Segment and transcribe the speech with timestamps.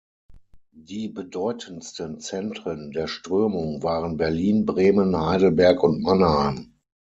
[0.73, 6.73] Die bedeutendsten Zentren der Strömung waren Berlin, Bremen, Heidelberg und Mannheim.